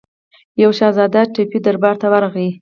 [0.61, 2.49] یوه شهزاده ټیپو دربار ته ورغی.